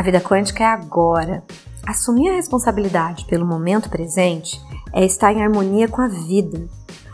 A 0.00 0.02
vida 0.02 0.18
quântica 0.18 0.64
é 0.64 0.66
agora. 0.66 1.44
Assumir 1.86 2.30
a 2.30 2.36
responsabilidade 2.36 3.26
pelo 3.26 3.44
momento 3.44 3.90
presente 3.90 4.58
é 4.94 5.04
estar 5.04 5.30
em 5.30 5.42
harmonia 5.42 5.88
com 5.88 6.00
a 6.00 6.08
vida. 6.08 6.66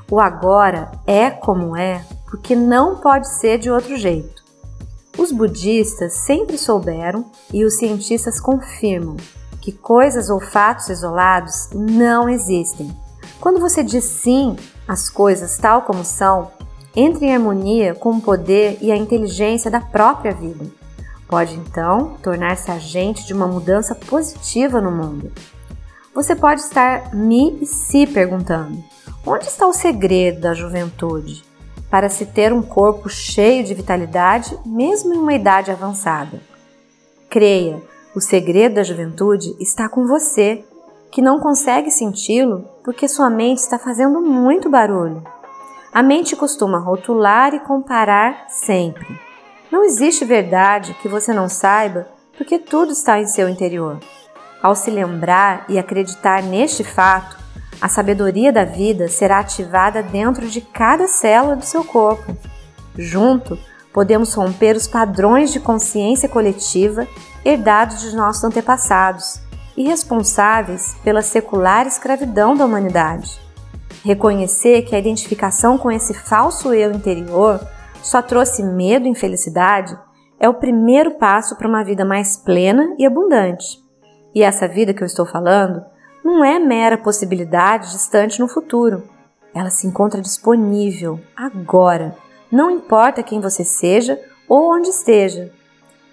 O 0.09 0.21
agora 0.21 0.93
é 1.05 1.29
como 1.29 1.77
é 1.77 2.05
porque 2.31 2.55
não 2.55 2.95
pode 2.99 3.29
ser 3.41 3.59
de 3.59 3.69
outro 3.69 3.97
jeito. 3.97 4.41
Os 5.19 5.33
budistas 5.33 6.13
sempre 6.13 6.57
souberam 6.57 7.25
e 7.53 7.65
os 7.65 7.77
cientistas 7.77 8.39
confirmam 8.39 9.17
que 9.61 9.73
coisas 9.73 10.31
ou 10.31 10.41
fatos 10.41 10.89
isolados 10.89 11.71
não 11.75 12.29
existem. 12.29 12.97
Quando 13.41 13.59
você 13.59 13.83
diz 13.83 14.05
sim 14.05 14.55
às 14.87 15.11
coisas 15.11 15.59
tal 15.59 15.83
como 15.83 16.05
são, 16.05 16.53
entre 16.95 17.27
em 17.27 17.35
harmonia 17.35 17.97
com 17.97 18.11
o 18.11 18.23
poder 18.23 18.79
e 18.81 18.93
a 18.93 18.97
inteligência 18.97 19.69
da 19.69 19.81
própria 19.81 20.33
vida. 20.33 20.86
Pode 21.29 21.57
então 21.57 22.17
tornar-se 22.23 22.71
agente 22.71 23.27
de 23.27 23.35
uma 23.35 23.47
mudança 23.47 23.95
positiva 23.95 24.81
no 24.81 24.93
mundo. 24.93 25.33
Você 26.15 26.35
pode 26.35 26.61
estar 26.61 27.15
me 27.15 27.59
e 27.61 27.67
se 27.67 28.07
perguntando: 28.07 28.83
onde 29.27 29.47
está 29.47 29.67
o 29.67 29.73
segredo 29.73 30.41
da 30.41 30.55
juventude 30.55 31.45
para 31.91 32.09
se 32.09 32.27
ter 32.27 32.53
um 32.53 32.63
corpo 32.63 33.09
cheio 33.09 33.65
de 33.65 33.75
vitalidade, 33.75 34.57
mesmo 34.65 35.15
em 35.15 35.19
uma 35.19 35.35
idade 35.35 35.71
avançada? 35.71 36.41
Creia, 37.29 37.83
o 38.15 38.21
segredo 38.21 38.77
da 38.77 38.83
juventude 38.83 39.55
está 39.61 39.89
com 39.89 40.07
você, 40.07 40.65
que 41.11 41.21
não 41.21 41.41
consegue 41.41 41.91
senti-lo 41.91 42.65
porque 42.85 43.09
sua 43.09 43.29
mente 43.29 43.59
está 43.59 43.79
fazendo 43.79 44.21
muito 44.21 44.71
barulho. 44.71 45.23
A 45.93 46.03
mente 46.03 46.37
costuma 46.37 46.79
rotular 46.79 47.55
e 47.55 47.61
comparar 47.61 48.47
sempre. 48.49 49.26
Não 49.77 49.85
existe 49.85 50.25
verdade 50.25 50.97
que 51.03 51.07
você 51.07 51.35
não 51.35 51.51
saiba, 51.51 52.09
porque 52.39 52.59
tudo 52.59 52.93
está 52.93 53.21
em 53.21 53.27
seu 53.27 53.47
interior. 53.47 54.01
Ao 54.63 54.75
se 54.75 54.91
lembrar 54.91 55.67
e 55.69 55.79
acreditar 55.79 56.43
neste 56.43 56.83
fato, 56.83 57.37
a 57.79 57.87
sabedoria 57.87 58.51
da 58.51 58.65
vida 58.65 59.07
será 59.07 59.41
ativada 59.41 60.03
dentro 60.03 60.49
de 60.49 60.63
cada 60.63 61.07
célula 61.07 61.57
do 61.57 61.65
seu 61.67 61.85
corpo. 61.85 62.35
Junto, 62.97 63.59
podemos 63.93 64.33
romper 64.33 64.75
os 64.77 64.89
padrões 64.89 65.53
de 65.53 65.61
consciência 65.61 66.27
coletiva 66.27 67.07
herdados 67.45 68.01
de 68.01 68.17
nossos 68.17 68.45
antepassados 68.45 69.41
e 69.77 69.87
responsáveis 69.87 70.97
pela 71.05 71.21
secular 71.21 71.87
escravidão 71.87 72.57
da 72.57 72.65
humanidade. 72.65 73.39
Reconhecer 74.03 74.87
que 74.87 74.97
a 74.97 74.99
identificação 74.99 75.77
com 75.77 75.93
esse 75.93 76.15
falso 76.15 76.73
eu 76.73 76.93
interior 76.93 77.61
só 78.07 78.23
trouxe 78.23 78.63
medo 78.63 79.07
e 79.07 79.11
infelicidade 79.11 79.99
é 80.39 80.49
o 80.49 80.55
primeiro 80.55 81.19
passo 81.19 81.57
para 81.57 81.67
uma 81.67 81.83
vida 81.83 82.05
mais 82.05 82.37
plena 82.37 82.95
e 82.99 83.05
abundante. 83.05 83.83
E 84.33 84.45
essa 84.45 84.69
vida 84.69 84.95
que 84.95 85.03
eu 85.03 85.07
estou 85.07 85.27
falando 85.27 85.85
não 86.25 86.45
é 86.45 86.57
mera 86.61 86.97
possibilidade 86.97 87.91
distante 87.91 88.39
no 88.39 88.47
futuro. 88.47 89.03
Ela 89.53 89.71
se 89.71 89.89
encontra 89.89 90.21
disponível 90.21 91.19
agora, 91.35 92.15
não 92.51 92.71
importa 92.71 93.25
quem 93.25 93.41
você 93.41 93.65
seja 93.65 94.21
ou 94.49 94.77
onde 94.77 94.91
esteja. 94.91 95.51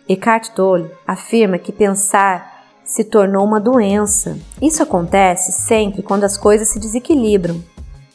Eckhart 0.09 0.49
Tolle 0.49 0.89
afirma 1.05 1.59
que 1.59 1.71
pensar 1.71 2.63
se 2.83 3.03
tornou 3.03 3.45
uma 3.45 3.59
doença. 3.59 4.35
Isso 4.59 4.81
acontece 4.81 5.51
sempre 5.51 6.01
quando 6.01 6.23
as 6.23 6.39
coisas 6.39 6.69
se 6.69 6.79
desequilibram. 6.79 7.63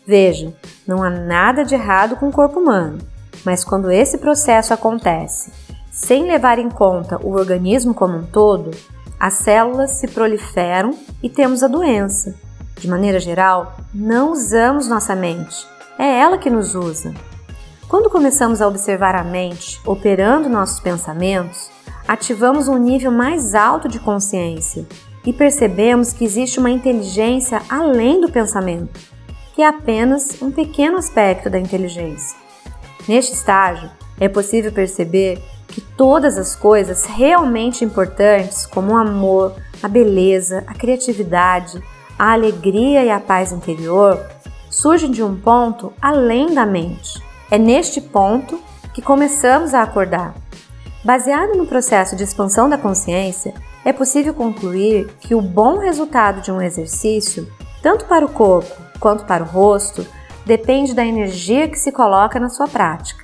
Veja, 0.04 0.52
não 0.84 1.00
há 1.00 1.10
nada 1.10 1.64
de 1.64 1.76
errado 1.76 2.16
com 2.16 2.28
o 2.28 2.32
corpo 2.32 2.58
humano. 2.58 2.98
Mas 3.44 3.64
quando 3.64 3.90
esse 3.90 4.18
processo 4.18 4.74
acontece 4.74 5.52
sem 5.90 6.26
levar 6.26 6.58
em 6.58 6.70
conta 6.70 7.18
o 7.20 7.32
organismo 7.32 7.92
como 7.92 8.16
um 8.16 8.24
todo, 8.24 8.70
as 9.18 9.34
células 9.34 9.92
se 9.92 10.06
proliferam 10.06 10.94
e 11.22 11.28
temos 11.28 11.62
a 11.62 11.68
doença. 11.68 12.36
De 12.78 12.88
maneira 12.88 13.18
geral, 13.18 13.76
não 13.92 14.30
usamos 14.30 14.86
nossa 14.86 15.16
mente, 15.16 15.66
é 15.98 16.20
ela 16.20 16.38
que 16.38 16.48
nos 16.48 16.76
usa. 16.76 17.12
Quando 17.88 18.10
começamos 18.10 18.62
a 18.62 18.68
observar 18.68 19.16
a 19.16 19.24
mente 19.24 19.80
operando 19.84 20.48
nossos 20.48 20.78
pensamentos, 20.78 21.70
ativamos 22.06 22.68
um 22.68 22.78
nível 22.78 23.10
mais 23.10 23.54
alto 23.54 23.88
de 23.88 23.98
consciência 23.98 24.86
e 25.26 25.32
percebemos 25.32 26.12
que 26.12 26.24
existe 26.24 26.60
uma 26.60 26.70
inteligência 26.70 27.60
além 27.68 28.20
do 28.20 28.30
pensamento, 28.30 29.00
que 29.54 29.62
é 29.62 29.66
apenas 29.66 30.40
um 30.40 30.50
pequeno 30.50 30.96
aspecto 30.96 31.50
da 31.50 31.58
inteligência. 31.58 32.47
Neste 33.08 33.32
estágio, 33.32 33.90
é 34.20 34.28
possível 34.28 34.70
perceber 34.70 35.42
que 35.66 35.80
todas 35.80 36.36
as 36.36 36.54
coisas 36.54 37.06
realmente 37.06 37.82
importantes, 37.82 38.66
como 38.66 38.92
o 38.92 38.96
amor, 38.96 39.54
a 39.82 39.88
beleza, 39.88 40.62
a 40.66 40.74
criatividade, 40.74 41.82
a 42.18 42.32
alegria 42.32 43.02
e 43.02 43.10
a 43.10 43.18
paz 43.18 43.50
interior, 43.50 44.20
surgem 44.68 45.10
de 45.10 45.22
um 45.22 45.40
ponto 45.40 45.90
além 46.02 46.52
da 46.52 46.66
mente. 46.66 47.22
É 47.50 47.56
neste 47.56 47.98
ponto 48.00 48.60
que 48.92 49.00
começamos 49.00 49.72
a 49.72 49.82
acordar. 49.82 50.34
Baseado 51.02 51.56
no 51.56 51.66
processo 51.66 52.14
de 52.14 52.24
expansão 52.24 52.68
da 52.68 52.76
consciência, 52.76 53.54
é 53.84 53.92
possível 53.92 54.34
concluir 54.34 55.06
que 55.20 55.34
o 55.34 55.40
bom 55.40 55.78
resultado 55.78 56.42
de 56.42 56.52
um 56.52 56.60
exercício, 56.60 57.50
tanto 57.80 58.04
para 58.04 58.26
o 58.26 58.30
corpo 58.30 58.74
quanto 59.00 59.24
para 59.24 59.44
o 59.44 59.46
rosto, 59.46 60.04
depende 60.48 60.94
da 60.94 61.04
energia 61.04 61.68
que 61.68 61.78
se 61.78 61.92
coloca 61.92 62.40
na 62.40 62.48
sua 62.48 62.66
prática. 62.66 63.22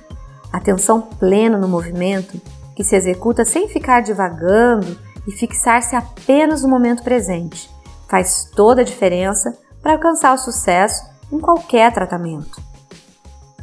Atenção 0.53 1.01
plena 1.01 1.57
no 1.57 1.67
movimento, 1.67 2.39
que 2.75 2.83
se 2.83 2.95
executa 2.95 3.43
sem 3.43 3.67
ficar 3.67 4.01
divagando 4.01 4.95
e 5.27 5.31
fixar-se 5.31 5.95
apenas 5.95 6.61
no 6.61 6.69
momento 6.69 7.01
presente, 7.01 7.67
faz 8.07 8.47
toda 8.55 8.81
a 8.81 8.85
diferença 8.85 9.57
para 9.81 9.93
alcançar 9.93 10.35
o 10.35 10.37
sucesso 10.37 11.03
em 11.31 11.39
qualquer 11.39 11.91
tratamento. 11.91 12.61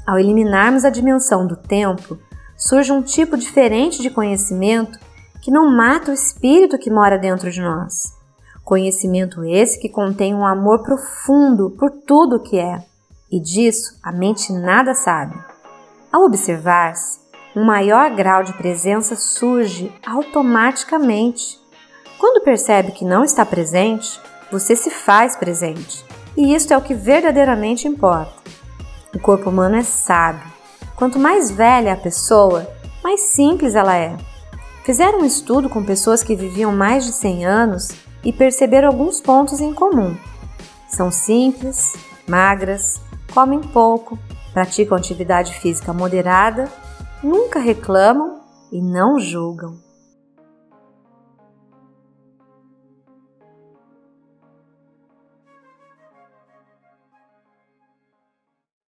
Ao 0.05 0.19
eliminarmos 0.19 0.85
a 0.85 0.91
dimensão 0.91 1.47
do 1.47 1.55
tempo, 1.55 2.19
surge 2.57 2.91
um 2.91 3.01
tipo 3.01 3.37
diferente 3.37 4.03
de 4.03 4.11
conhecimento 4.11 4.99
que 5.41 5.53
não 5.53 5.71
mata 5.71 6.11
o 6.11 6.15
espírito 6.15 6.79
que 6.79 6.91
mora 6.91 7.17
dentro 7.17 7.49
de 7.49 7.61
nós. 7.61 8.13
Conhecimento 8.65 9.45
esse 9.45 9.79
que 9.79 9.89
contém 9.89 10.35
um 10.35 10.45
amor 10.45 10.83
profundo 10.83 11.71
por 11.79 11.93
tudo 12.05 12.37
o 12.37 12.41
que 12.41 12.59
é 12.59 12.91
e 13.33 13.41
disso 13.41 13.99
a 14.03 14.13
mente 14.13 14.53
nada 14.53 14.95
sabe. 14.95 15.35
Ao 16.13 16.23
observar-se, 16.23 17.19
um 17.57 17.65
maior 17.65 18.15
grau 18.15 18.45
de 18.45 18.53
presença 18.53 19.17
surge 19.17 19.91
automaticamente. 20.07 21.59
Quando 22.19 22.45
percebe 22.45 22.93
que 22.93 23.05
não 23.05 23.25
está 23.25 23.47
presente, 23.47 24.21
você 24.51 24.77
se 24.77 24.91
faz 24.91 25.35
presente, 25.35 26.05
e 26.37 26.55
isto 26.55 26.73
é 26.73 26.77
o 26.77 26.83
que 26.83 26.95
verdadeiramente 26.95 27.89
importa. 27.89 28.35
O 29.15 29.19
corpo 29.19 29.49
humano 29.49 29.77
é 29.77 29.83
sábio. 29.83 30.53
Quanto 30.95 31.19
mais 31.19 31.51
velha 31.51 31.95
a 31.95 31.97
pessoa, 31.97 32.69
mais 33.03 33.21
simples 33.21 33.75
ela 33.75 33.97
é. 33.97 34.17
Fizeram 34.85 35.21
um 35.21 35.25
estudo 35.25 35.69
com 35.69 35.85
pessoas 35.85 36.23
que 36.23 36.37
viviam 36.37 36.73
mais 36.73 37.05
de 37.05 37.13
100 37.13 37.47
anos 37.47 37.89
e 38.25 38.33
perceberam 38.33 38.89
alguns 38.89 39.21
pontos 39.21 39.61
em 39.61 39.73
comum. 39.73 40.17
São 40.89 41.11
simples, 41.11 41.95
magras, 42.27 43.01
comem 43.33 43.61
pouco, 43.61 44.19
praticam 44.53 44.97
atividade 44.97 45.55
física 45.55 45.93
moderada, 45.93 46.71
nunca 47.23 47.59
reclamam 47.59 48.41
e 48.71 48.81
não 48.81 49.19
julgam. 49.19 49.92